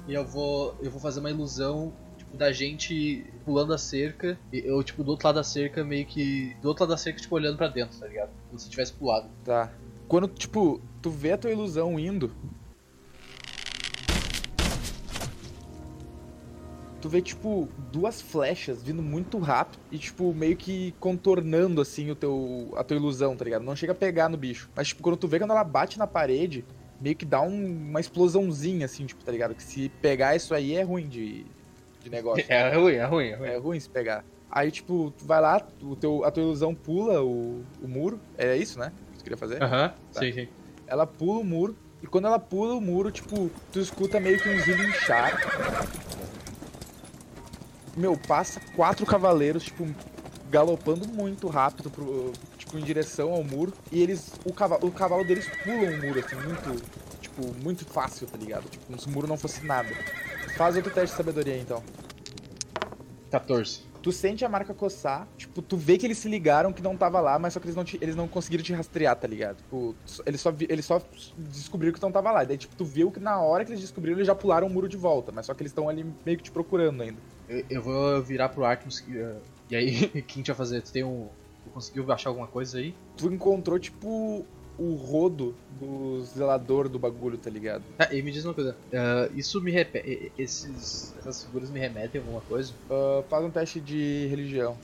[0.07, 0.77] E eu vou.
[0.83, 1.93] Eu vou fazer uma ilusão,
[2.37, 4.39] da gente pulando a cerca.
[4.53, 6.57] Eu, tipo, do outro lado da cerca, meio que.
[6.61, 8.31] Do outro lado da cerca, tipo, olhando pra dentro, tá ligado?
[8.49, 9.29] Como se tivesse pulado.
[9.45, 9.73] Tá.
[10.09, 12.31] Quando, tipo, tu vê a tua ilusão indo.
[17.05, 22.15] tu vê, tipo, duas flechas vindo muito rápido e, tipo, meio que contornando, assim, o
[22.15, 23.63] teu, a tua ilusão, tá ligado?
[23.63, 24.71] Não chega a pegar no bicho.
[24.75, 26.65] Mas, tipo, quando tu vê quando ela bate na parede,
[26.99, 29.55] meio que dá um, uma explosãozinha, assim, tipo, tá ligado?
[29.55, 31.45] Que se pegar isso aí é ruim de,
[32.05, 32.45] de negócio.
[32.49, 33.49] É ruim, é ruim, é ruim.
[33.49, 34.25] É ruim se pegar.
[34.51, 38.21] Aí, tipo, tu vai lá, o teu, a tua ilusão pula o, o muro.
[38.39, 38.93] É isso, né?
[39.13, 39.61] Que tu queria fazer?
[39.61, 40.49] Aham, sim, sim.
[40.87, 41.77] Ela pula o muro.
[42.01, 45.41] E quando ela pula o muro, tipo, tu escuta meio que um relinchar.
[47.97, 49.89] Meu, passa quatro cavaleiros, tipo,
[50.51, 53.73] galopando muito rápido pro, tipo, em direção ao muro.
[53.91, 54.33] E eles.
[54.45, 56.83] O cavalo, o cavalo deles pula o muro, assim, muito.
[57.21, 58.69] Tipo, muito fácil, tá ligado?
[58.69, 59.89] Tipo, como se o muro não fosse nada.
[60.57, 61.83] Faz outro teste de sabedoria então.
[63.31, 63.81] 14.
[64.03, 67.21] Tu sente a marca coçar, tipo, tu vê que eles se ligaram que não tava
[67.21, 69.57] lá, mas só que eles não, te- eles não conseguiram te rastrear, tá ligado?
[69.57, 71.01] Tipo, eles só, vi- eles só
[71.37, 72.45] descobriram que não tava lá.
[72.45, 74.89] Daí, tipo, tu viu que na hora que eles descobriram, eles já pularam o muro
[74.89, 77.19] de volta, mas só que eles estão ali meio que te procurando ainda.
[77.49, 79.03] Eu, eu vou virar pro Artemis.
[79.09, 79.37] eh,
[79.71, 80.83] E aí, o que a gente vai fazer?
[80.83, 81.31] Tu tem um.
[81.65, 82.95] Tu conseguiu achar alguma coisa aí?
[83.17, 84.45] Tu encontrou, tipo,
[84.79, 87.83] o rodo do zelador do bagulho, tá ligado?
[87.97, 88.77] Tá, e me diz uma coisa.
[88.93, 90.33] eh, isso me repete.
[90.39, 92.73] Esses, essas figuras me remetem a alguma coisa?
[92.91, 94.77] Ah, faz um teste de religião.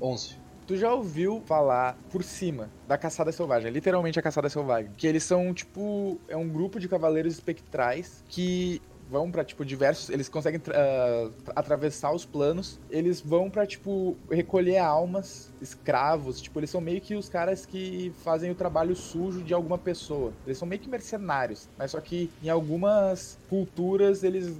[0.00, 0.36] 11.
[0.66, 5.22] Tu já ouviu falar por cima da caçada selvagem, literalmente a caçada selvagem, que eles
[5.22, 10.60] são tipo é um grupo de cavaleiros espectrais que vão pra tipo diversos, eles conseguem
[10.74, 17.00] ah, atravessar os planos, eles vão pra tipo recolher almas, escravos, tipo eles são meio
[17.00, 20.32] que os caras que fazem o trabalho sujo de alguma pessoa.
[20.46, 24.56] Eles são meio que mercenários, mas só que em algumas culturas eles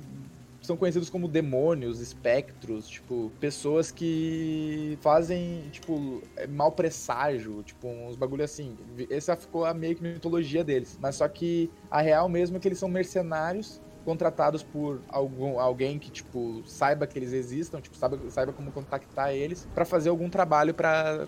[0.67, 8.17] são conhecidos como demônios, espectros, tipo, pessoas que fazem, tipo, é, mau presságio, tipo, uns
[8.17, 8.77] bagulho assim.
[9.09, 10.99] Essa ficou a meio que mitologia deles.
[11.01, 15.99] Mas só que a real mesmo é que eles são mercenários contratados por algum, alguém
[15.99, 20.31] que, tipo, saiba que eles existam, tipo, saiba, saiba como contactar eles pra fazer algum
[20.31, 21.27] trabalho para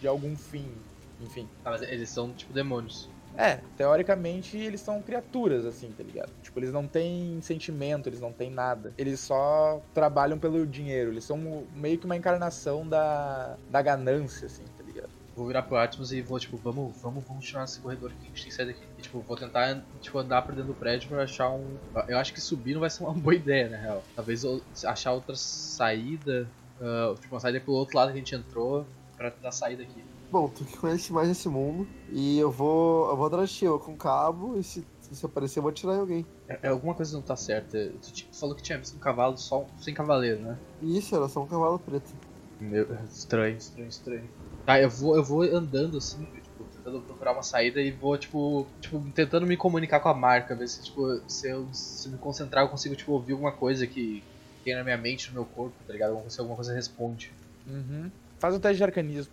[0.00, 0.68] de algum fim,
[1.20, 1.48] enfim.
[1.64, 3.08] Ah, mas eles são tipo demônios.
[3.36, 6.32] É, teoricamente eles são criaturas, assim, tá ligado?
[6.42, 8.92] Tipo, eles não têm sentimento, eles não têm nada.
[8.98, 11.12] Eles só trabalham pelo dinheiro.
[11.12, 14.64] Eles são meio que uma encarnação da, da ganância, assim?
[15.38, 18.28] Vou virar pro Artemis e vou, tipo, vamos, vamos, vamos tirar esse corredor aqui, a
[18.28, 18.82] gente tem que sair daqui.
[18.98, 21.76] E, tipo, vou tentar, tipo, andar pra dentro do prédio pra achar um...
[22.08, 24.02] Eu acho que subir não vai ser uma boa ideia, na real.
[24.16, 26.48] Talvez eu achar outra saída,
[26.80, 28.84] ah, tipo, uma saída pelo outro lado que a gente entrou,
[29.16, 30.02] pra tentar sair daqui.
[30.30, 31.88] Bom, tu que conhece mais esse mundo.
[32.12, 33.08] E eu vou.
[33.08, 36.00] Eu vou atrás de eu com cabo, e se, se aparecer eu vou atirar em
[36.00, 36.26] alguém.
[36.48, 37.78] É, é, alguma coisa não tá certa.
[38.02, 40.58] Tu ti- falou que tinha visto um cavalo só sem cavaleiro, né?
[40.82, 42.12] Isso, era só um cavalo preto.
[42.60, 44.28] Meu, estranho, estranho, estranho.
[44.68, 48.66] Tá, eu vou, eu vou andando assim, tipo, tentando procurar uma saída e vou, tipo,
[48.82, 52.64] tipo, tentando me comunicar com a marca, ver se, tipo, se eu se me concentrar
[52.64, 54.22] eu consigo, tipo, ouvir alguma coisa que
[54.62, 56.22] tem na minha mente, no meu corpo, tá ligado?
[56.28, 57.32] Se alguma coisa responde.
[57.66, 58.10] Uhum.
[58.38, 59.32] Faz um teste de arcanismo.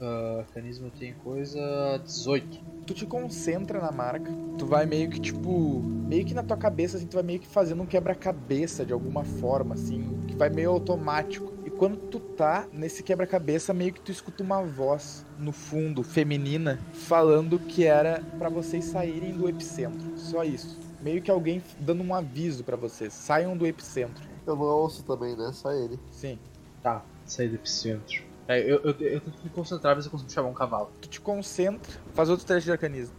[0.00, 1.58] Ah, Arcanismo tem coisa
[2.04, 2.60] 18.
[2.86, 5.80] Tu te concentra na marca, tu vai meio que tipo.
[6.06, 9.24] Meio que na tua cabeça, assim, tu vai meio que fazendo um quebra-cabeça de alguma
[9.24, 11.61] forma, assim, que vai meio automático.
[11.78, 17.58] Quando tu tá nesse quebra-cabeça, meio que tu escuta uma voz no fundo, feminina, falando
[17.58, 20.16] que era pra vocês saírem do epicentro.
[20.16, 20.78] Só isso.
[21.00, 23.12] Meio que alguém dando um aviso pra vocês.
[23.12, 24.22] Saiam do epicentro.
[24.46, 25.50] Eu não ouço também, né?
[25.52, 25.98] Só ele.
[26.10, 26.38] Sim.
[26.82, 28.22] Tá, saí do epicentro.
[28.46, 30.90] É, eu, eu, eu tento me concentrar, ver se eu consigo chamar um cavalo.
[31.00, 33.14] Tu te concentra, faz outro teste de arcanismo.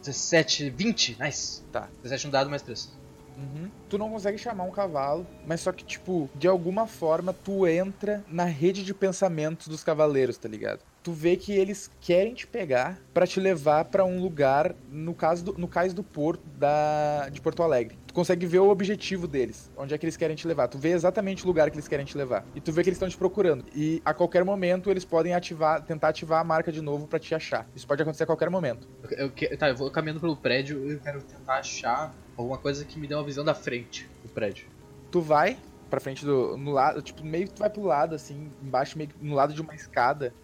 [0.00, 1.62] 17, 20, nice.
[1.70, 1.88] Tá.
[2.02, 2.99] 17 um dado mais 3.
[3.40, 3.70] Uhum.
[3.88, 8.24] Tu não consegue chamar um cavalo, mas só que, tipo, de alguma forma tu entra
[8.28, 10.80] na rede de pensamentos dos cavaleiros, tá ligado?
[11.02, 15.44] Tu vê que eles querem te pegar pra te levar pra um lugar, no caso
[15.44, 17.96] do, no cais do porto da, de Porto Alegre.
[18.10, 20.66] Tu consegue ver o objetivo deles, onde é que eles querem te levar.
[20.66, 22.44] Tu vê exatamente o lugar que eles querem te levar.
[22.56, 23.64] E tu vê que eles estão te procurando.
[23.72, 27.36] E a qualquer momento eles podem ativar, tentar ativar a marca de novo pra te
[27.36, 27.68] achar.
[27.72, 28.88] Isso pode acontecer a qualquer momento.
[29.12, 32.84] Eu, eu tá, eu vou caminhando pelo prédio e eu quero tentar achar alguma coisa
[32.84, 34.66] que me dê uma visão da frente do prédio.
[35.12, 35.56] tu vai
[35.88, 36.56] pra frente do.
[36.56, 39.54] no lado, tipo, meio que tu vai pro lado, assim, embaixo, meio que no lado
[39.54, 40.34] de uma escada.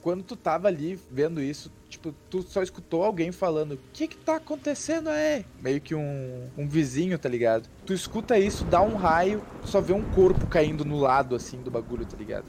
[0.00, 4.16] Quando tu tava ali vendo isso, tipo, tu só escutou alguém falando: O que que
[4.16, 5.44] tá acontecendo aí?
[5.60, 7.68] Meio que um, um vizinho, tá ligado?
[7.84, 11.70] Tu escuta isso, dá um raio, só vê um corpo caindo no lado, assim, do
[11.70, 12.44] bagulho, tá ligado?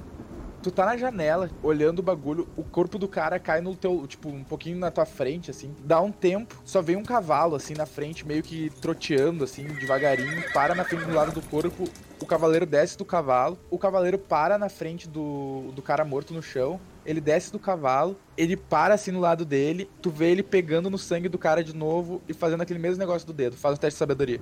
[0.62, 4.28] Tu tá na janela, olhando o bagulho, o corpo do cara cai no teu, tipo,
[4.28, 5.74] um pouquinho na tua frente, assim.
[5.84, 10.44] Dá um tempo, só vem um cavalo, assim, na frente, meio que troteando, assim, devagarinho,
[10.52, 11.88] para na frente do lado do corpo.
[12.20, 16.42] O cavaleiro desce do cavalo, o cavaleiro para na frente do, do cara morto no
[16.42, 16.80] chão.
[17.08, 20.98] Ele desce do cavalo, ele para assim no lado dele, tu vê ele pegando no
[20.98, 23.56] sangue do cara de novo e fazendo aquele mesmo negócio do dedo.
[23.56, 24.42] Faz um teste de sabedoria.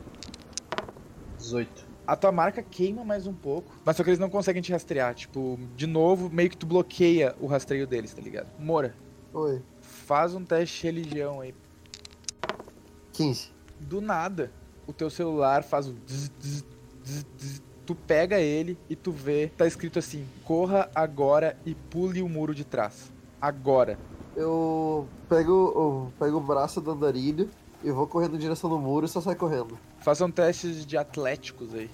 [1.37, 1.85] 18.
[2.07, 5.13] A tua marca queima mais um pouco, mas só que eles não conseguem te rastrear.
[5.13, 8.47] Tipo, de novo, meio que tu bloqueia o rastreio deles, tá ligado?
[8.59, 8.95] Moura,
[9.31, 9.61] Oi.
[9.81, 11.53] faz um teste de religião aí.
[13.13, 13.51] 15.
[13.79, 14.51] Do nada,
[14.87, 15.95] o teu celular faz o.
[17.85, 22.55] Tu pega ele e tu vê, tá escrito assim: corra agora e pule o muro
[22.55, 23.11] de trás.
[23.39, 23.97] Agora.
[24.35, 27.49] Eu pego, eu pego o braço do andarilho
[27.83, 29.77] e vou correndo em direção do muro e só sai correndo.
[29.99, 31.89] Façam testes de atléticos aí.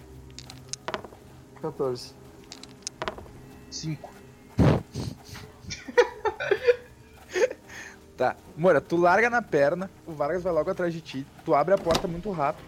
[1.62, 2.14] 14.
[3.70, 4.10] 5.
[8.18, 8.36] Tá.
[8.56, 11.78] Moura, tu larga na perna, o Vargas vai logo atrás de ti, tu abre a
[11.78, 12.68] porta muito rápido,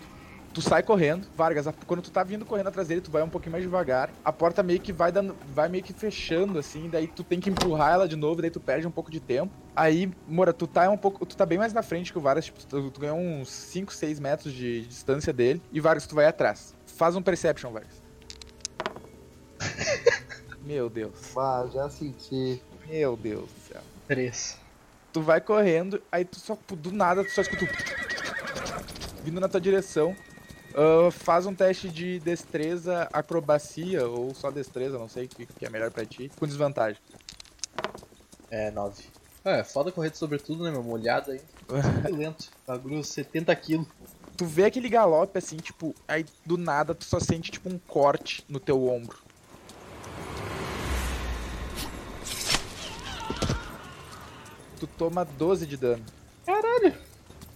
[0.53, 3.53] tu sai correndo, Vargas, quando tu tá vindo correndo atrás dele, tu vai um pouquinho
[3.53, 7.23] mais devagar, a porta meio que vai dando, vai meio que fechando assim, daí tu
[7.23, 9.51] tem que empurrar ela de novo, daí tu perde um pouco de tempo.
[9.75, 12.45] Aí, Moura, tu tá um pouco, tu tá bem mais na frente que o Vargas,
[12.45, 16.27] tipo, tu, tu ganhou uns 5, 6 metros de distância dele, e Vargas, tu vai
[16.27, 16.75] atrás.
[16.85, 18.03] Faz um perception, Vargas.
[20.63, 21.35] Meu Deus.
[21.35, 22.61] Ah, já senti.
[22.87, 23.81] Meu Deus do céu.
[24.07, 24.59] 3.
[25.11, 27.65] Tu vai correndo, aí tu só, do nada, tu só escuta
[29.23, 30.15] vindo na tua direção.
[30.75, 35.65] Ah, faz um teste de destreza, acrobacia, ou só destreza, não sei o que, que
[35.65, 36.99] é melhor pra ti, com desvantagem.
[38.49, 39.03] É, 9.
[39.45, 40.83] É, foda correr sobretudo, né, meu?
[40.83, 41.41] Molhado aí.
[42.05, 42.49] Que lento.
[42.65, 43.85] Bagulho 70 kg.
[44.37, 48.43] Tu vê aquele galope assim, tipo, aí do nada tu só sente tipo um corte
[48.47, 49.17] no teu ombro.
[54.79, 56.03] Tu toma 12 de dano.
[56.45, 56.93] Caralho.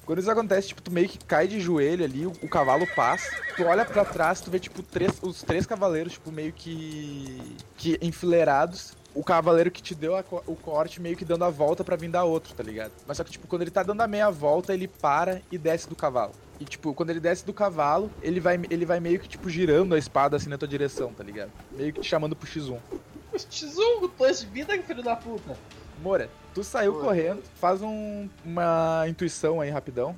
[0.07, 3.29] Quando isso acontece, tipo, tu meio que cai de joelho ali, o, o cavalo passa,
[3.57, 7.57] tu olha pra trás, tu vê, tipo, três, os três cavaleiros, tipo, meio que.
[7.75, 8.95] que enfileirados.
[9.13, 12.07] O cavaleiro que te deu a o corte meio que dando a volta pra vir
[12.07, 12.91] dar outro, tá ligado?
[13.05, 15.89] Mas só que, tipo, quando ele tá dando a meia volta, ele para e desce
[15.89, 16.33] do cavalo.
[16.59, 19.93] E, tipo, quando ele desce do cavalo, ele vai, ele vai meio que, tipo, girando
[19.93, 21.51] a espada assim na tua direção, tá ligado?
[21.71, 22.79] Meio que te chamando pro X1.
[23.33, 25.57] X1, tu de vida, filho da puta.
[26.01, 27.01] Moura, tu saiu Oi.
[27.03, 30.15] correndo, faz um, uma intuição aí rapidão.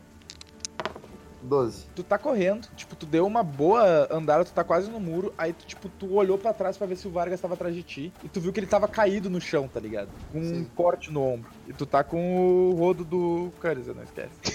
[1.41, 1.87] 12.
[1.93, 5.51] Tu tá correndo, tipo, tu deu uma boa andada, tu tá quase no muro, aí
[5.51, 8.13] tu, tipo, tu olhou pra trás pra ver se o Vargas tava atrás de ti,
[8.23, 10.09] e tu viu que ele tava caído no chão, tá ligado?
[10.31, 10.71] Com um Sim.
[10.75, 11.51] corte no ombro.
[11.67, 14.39] E tu tá com o rodo do Cariza, não esquece.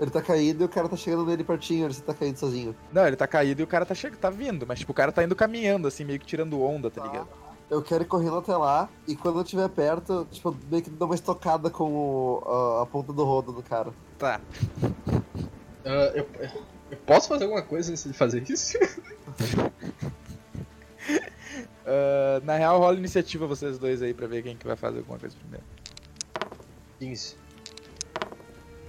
[0.00, 2.74] Ele tá caído e o cara tá chegando nele pertinho, ele tá caído sozinho.
[2.92, 5.12] Não, ele tá caído e o cara tá chegando, tá vindo, mas tipo, o cara
[5.12, 7.28] tá indo caminhando, assim, meio que tirando onda, tá ligado?
[7.74, 11.08] Eu quero ir correndo até lá e quando eu estiver perto, tipo, meio que dou
[11.08, 13.92] uma estocada com o- a, a ponta do rodo do cara.
[14.18, 14.40] Tá.
[15.84, 16.26] Ah, eu,
[16.90, 18.78] eu posso fazer alguma coisa antes de fazer isso?
[21.86, 25.18] Ah, na real, rola iniciativa vocês dois aí pra ver quem que vai fazer alguma
[25.18, 25.64] coisa primeiro.
[26.98, 27.36] 15.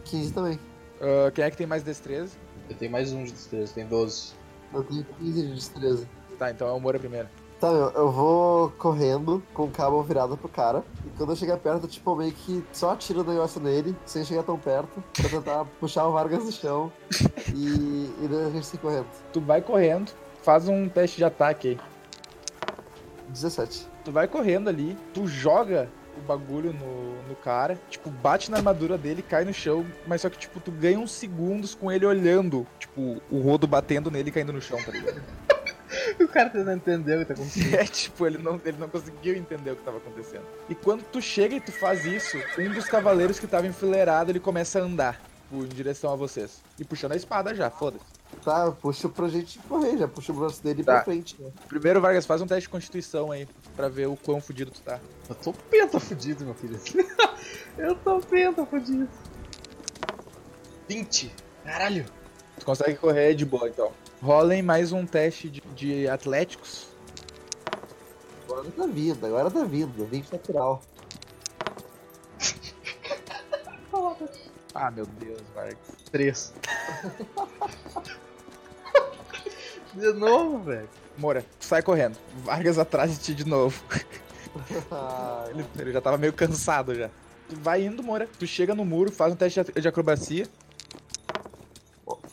[0.06, 0.60] 15 também.
[1.02, 2.38] Ah, quem é que tem mais destreza?
[2.70, 4.32] Eu tenho mais um de destreza, tem 12.
[4.74, 6.08] Eu tenho 15 de destreza.
[6.40, 7.28] Tá, então é o Moura primeiro.
[7.66, 10.84] Tá, meu, eu vou correndo com o cabo virado pro cara.
[11.04, 14.24] E quando eu chegar perto, tipo, eu meio que só atiro o negócio nele, sem
[14.24, 16.94] chegar tão perto, pra tentar puxar o Vargas do chão
[17.52, 19.08] e, e daí a gente se correndo.
[19.34, 20.12] Tu vai correndo,
[20.44, 21.80] faz um teste de ataque aí.
[23.30, 23.88] 17.
[24.04, 28.96] Tu vai correndo ali, tu joga o bagulho no, no cara, tipo, bate na armadura
[28.96, 32.68] dele, cai no chão, mas só que, tipo, tu ganha uns segundos com ele olhando,
[32.78, 35.20] tipo, o rodo batendo nele e caindo no chão, tá ligado?
[36.26, 37.74] O cara tentando entender o que tá acontecendo.
[37.76, 40.44] É, tipo, ele não, ele não conseguiu entender o que tava acontecendo.
[40.70, 44.40] E quando tu chega e tu faz isso, um dos cavaleiros que tava enfileirado, ele
[44.40, 46.62] começa a andar, tipo, em direção a vocês.
[46.80, 48.04] E puxando a espada já, foda-se.
[48.44, 50.96] Tá, eu puxo pra gente correr, já puxo o braço dele Tá.
[50.96, 51.36] pra frente.
[51.42, 51.50] Né?
[51.70, 55.00] Primeiro, Vargas, faz um teste de constituição aí, pra ver o quão fudido tu tá.
[55.30, 56.78] Eu tô penta fudido, meu filho.
[57.78, 59.08] eu tô penta fudido.
[60.90, 61.32] 20.
[61.64, 62.06] Caralho.
[62.60, 63.92] Tu consegue correr de boa, então.
[64.26, 66.88] Rolem mais um teste de, de atléticos.
[68.50, 70.04] Agora tá vindo, agora tá vindo.
[70.04, 70.82] 20 natural.
[74.74, 75.78] Ah, meu Deus, Vargas.
[76.12, 76.54] 3.
[79.94, 80.90] De novo, velho.
[81.20, 82.18] Moura, sai correndo.
[82.44, 83.80] Vargas atrás de ti de novo.
[84.92, 87.12] Ah, Ele, ele já tava meio cansado já.
[87.48, 88.28] Tu vai indo, Moura.
[88.40, 90.48] Tu chega no muro, faz um teste de acrobacia.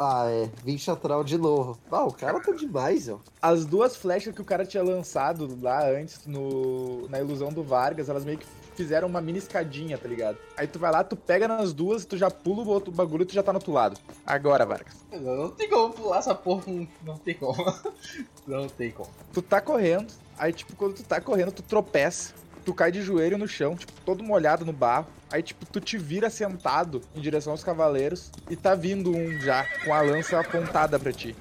[0.03, 0.51] Ah, é.
[0.65, 1.79] 20 natural de novo.
[1.91, 3.21] Ah, o cara tá demais, ó.
[3.41, 8.09] As duas flechas que o cara tinha lançado lá antes no, na ilusão do Vargas,
[8.09, 10.39] elas meio que fizeram uma mini escadinha, tá ligado?
[10.57, 13.27] Aí tu vai lá, tu pega nas duas, tu já pula o outro bagulho e
[13.27, 13.99] tu já tá no outro lado.
[14.27, 14.95] Agora, Vargas.
[15.13, 16.65] Não tem como pular essa porra.
[16.67, 17.53] Não, não tem como.
[18.45, 19.09] Não tem como.
[19.33, 22.35] Tu tá correndo, aí tipo, quando tu tá correndo, tu tropeça.
[22.65, 25.07] Tu cai de joelho no chão, tipo, todo molhado no barro.
[25.31, 29.67] Aí, tipo, tu te vira sentado em direção aos cavaleiros e tá vindo um já,
[29.85, 31.35] com a lança apontada pra ti.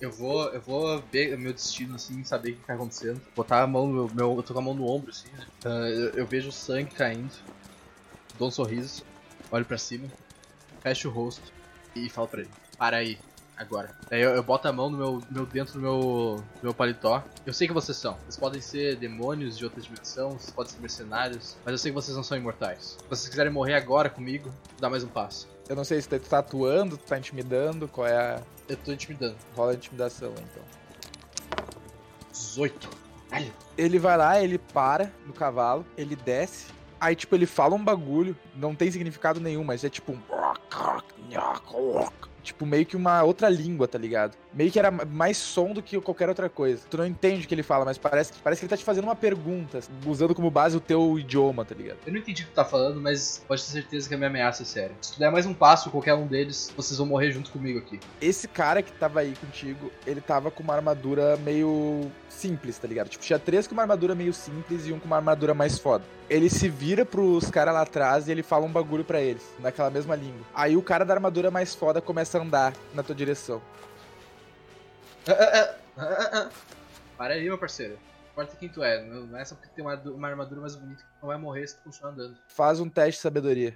[0.00, 3.20] Eu vou, eu vou ver meu destino, assim, saber o que tá acontecendo.
[3.34, 5.28] Botar a mão no meu, Eu tô com a mão no ombro, assim?
[5.64, 7.32] Ah, eu, eu vejo o sangue caindo.
[8.38, 9.04] Dou um sorriso,
[9.50, 10.06] olho pra cima,
[10.80, 11.52] fecho o rosto
[11.96, 13.18] e falo pra ele: Para aí,
[13.58, 13.90] agora.
[14.08, 17.22] Daí eu, eu boto a mão no meu, meu dentro do meu, do meu paletó.
[17.44, 18.14] Eu sei que vocês são.
[18.20, 21.94] Vocês podem ser demônios de outra dimensão, vocês podem ser mercenários, mas eu sei que
[21.94, 22.96] vocês não são imortais.
[23.00, 25.48] Se vocês quiserem morrer agora comigo, dá mais um passo.
[25.68, 28.42] Eu não sei se tu tá atuando, tu tá intimidando, qual é a.
[28.68, 29.36] Eu tô intimidando.
[29.56, 30.62] Rola a intimidação, então.
[32.32, 32.88] 18.
[33.30, 36.66] Ai, Ele vai lá, ele para no cavalo, ele desce.
[37.00, 40.20] Aí, tipo, ele fala um bagulho, não tem significado nenhum, mas é tipo um.
[42.48, 44.34] Tipo, meio que uma outra língua, tá ligado?
[44.58, 46.82] Meio que era mais som do que qualquer outra coisa.
[46.90, 48.82] Tu não entende o que ele fala, mas parece, que- parece que ele tá te
[48.82, 51.98] fazendo uma pergunta, usando como base o teu idioma, tá ligado?
[52.04, 54.28] Eu não entendi o que tu tá falando, mas pode ter certeza que a minha
[54.28, 54.96] ameaça é séria.
[55.00, 58.00] Se tu der mais um passo, qualquer um deles, vocês vão morrer junto comigo aqui.
[58.20, 63.08] Esse cara que tava aí contigo, ele tava com uma armadura meio simples, tá ligado?
[63.10, 66.02] Tipo, tinha três com uma armadura meio simples e um com uma armadura mais foda.
[66.28, 69.88] Ele se vira pros caras lá atrás e ele fala um bagulho pra eles, naquela
[69.88, 70.44] mesma língua.
[70.52, 73.62] Aí o cara da armadura mais foda começa a andar na tua direção.
[75.26, 76.50] Ah, ah, ah, ah, ah.
[77.16, 77.98] Para aí, meu parceiro.
[78.32, 81.08] Importa quem tu é, não é só porque tem uma, uma armadura mais bonita que
[81.08, 82.36] tu não vai morrer se tu continuar andando.
[82.46, 83.74] Faz um teste de sabedoria.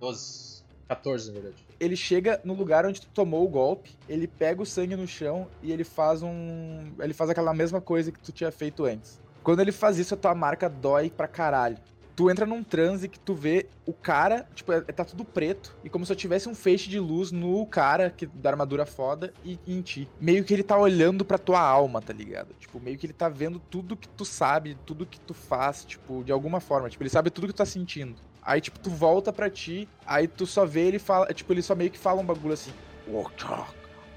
[0.00, 0.54] 12.
[0.88, 1.66] 14, na verdade.
[1.80, 5.48] Ele chega no lugar onde tu tomou o golpe, ele pega o sangue no chão
[5.62, 6.92] e ele faz um.
[6.98, 9.20] Ele faz aquela mesma coisa que tu tinha feito antes.
[9.42, 11.76] Quando ele faz isso, a tua marca dói pra caralho.
[12.16, 15.90] Tu entra num transe que tu vê o cara, tipo, é- tá tudo preto, e
[15.90, 19.58] como se eu tivesse um feixe de luz no cara que, da armadura foda e,
[19.66, 20.08] e em ti.
[20.20, 22.54] Meio que ele tá olhando pra tua alma, tá ligado?
[22.60, 26.22] Tipo, meio que ele tá vendo tudo que tu sabe, tudo que tu faz, tipo,
[26.22, 26.88] de alguma forma.
[26.88, 28.14] Tipo, ele sabe tudo que tu tá sentindo.
[28.40, 31.74] Aí, tipo, tu volta pra ti, aí tu só vê ele fala, tipo, ele só
[31.74, 32.72] meio que fala um bagulho assim.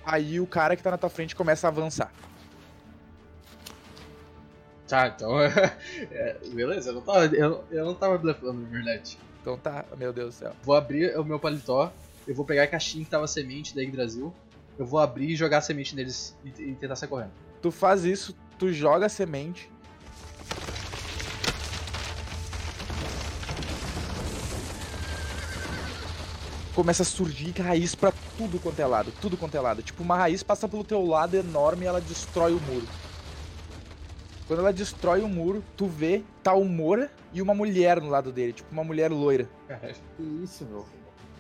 [0.06, 2.12] Aí o cara que tá na tua frente começa a avançar.
[4.88, 5.40] Tá, então.
[5.42, 9.18] é, beleza, eu não tava, eu, eu não tava blefando, na verdade.
[9.42, 10.54] Então tá, meu Deus do céu.
[10.64, 11.92] Vou abrir o meu paletó,
[12.28, 14.34] eu vou pegar a caixinha que tava a semente da Yggdrasil,
[14.78, 17.32] eu vou abrir e jogar a semente neles e, e tentar sair correndo.
[17.62, 19.70] Tu faz isso, tu joga a semente.
[26.74, 29.82] Começa a surgir raiz pra tudo quanto é lado, tudo quanto é lado.
[29.82, 32.88] Tipo, uma raiz passa pelo teu lado enorme e ela destrói o muro.
[34.48, 38.32] Quando ela destrói o muro, tu vê, tá o Moura e uma mulher no lado
[38.32, 39.50] dele, tipo uma mulher loira.
[39.68, 39.96] Caralho.
[40.16, 40.86] Que isso, meu?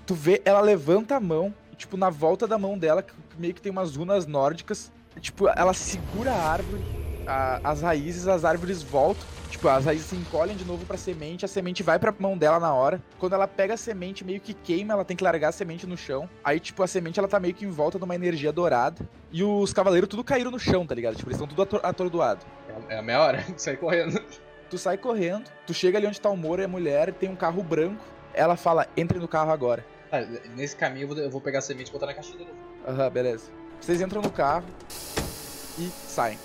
[0.06, 3.54] Tu vê, ela levanta a mão, e, tipo, na volta da mão dela, que meio
[3.54, 4.92] que tem umas runas nórdicas.
[5.22, 6.84] Tipo, ela segura a árvore,
[7.26, 9.24] a- as raízes, as árvores voltam.
[9.50, 12.60] Tipo, as raízes se encolhem de novo pra semente, a semente vai pra mão dela
[12.60, 13.02] na hora.
[13.18, 15.98] Quando ela pega a semente, meio que queima, ela tem que largar a semente no
[15.98, 16.30] chão.
[16.44, 19.08] Aí, tipo, a semente, ela tá meio que em volta de uma energia dourada.
[19.32, 21.16] E os cavaleiros tudo caíram no chão, tá ligado?
[21.16, 22.46] Tipo, eles estão tudo ator atordoados.
[22.70, 24.22] É a- É a meia hora de sair correndo.
[24.70, 27.36] Tu sai correndo, tu chega ali onde tá o Moro e a mulher, tem um
[27.36, 28.04] carro branco.
[28.34, 29.84] Ela fala, entre no carro agora.
[30.12, 30.22] Tá,
[30.56, 32.58] nesse caminho eu vou, eu vou pegar a semente e botar na caixinha de novo.
[32.88, 33.46] Aham, beleza.
[33.80, 34.66] Vocês entram no carro
[35.80, 36.38] e saem.